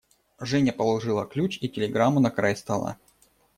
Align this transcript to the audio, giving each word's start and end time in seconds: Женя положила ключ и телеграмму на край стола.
Женя 0.39 0.73
положила 0.73 1.27
ключ 1.27 1.59
и 1.61 1.69
телеграмму 1.69 2.19
на 2.19 2.31
край 2.31 2.55
стола. 2.55 2.97